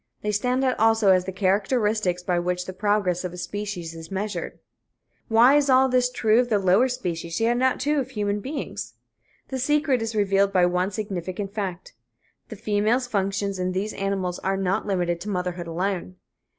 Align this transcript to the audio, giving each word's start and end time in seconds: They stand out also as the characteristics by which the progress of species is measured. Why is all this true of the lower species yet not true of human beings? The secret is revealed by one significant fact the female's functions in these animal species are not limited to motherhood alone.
They 0.23 0.31
stand 0.31 0.63
out 0.63 0.79
also 0.79 1.11
as 1.11 1.25
the 1.25 1.31
characteristics 1.31 2.23
by 2.23 2.39
which 2.39 2.65
the 2.65 2.73
progress 2.73 3.23
of 3.23 3.39
species 3.39 3.93
is 3.93 4.09
measured. 4.09 4.57
Why 5.27 5.53
is 5.57 5.69
all 5.69 5.89
this 5.89 6.09
true 6.09 6.39
of 6.39 6.49
the 6.49 6.57
lower 6.57 6.87
species 6.87 7.39
yet 7.39 7.55
not 7.55 7.79
true 7.79 7.99
of 7.99 8.09
human 8.09 8.39
beings? 8.39 8.95
The 9.49 9.59
secret 9.59 10.01
is 10.01 10.15
revealed 10.15 10.51
by 10.51 10.65
one 10.65 10.89
significant 10.89 11.53
fact 11.53 11.93
the 12.49 12.55
female's 12.55 13.05
functions 13.05 13.59
in 13.59 13.73
these 13.73 13.93
animal 13.93 14.33
species 14.33 14.45
are 14.47 14.57
not 14.57 14.87
limited 14.87 15.21
to 15.21 15.29
motherhood 15.29 15.67
alone. 15.67 16.15